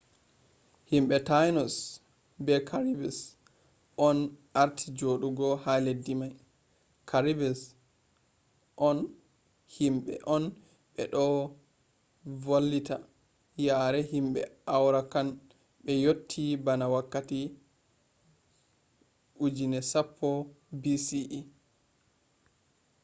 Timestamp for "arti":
4.63-4.87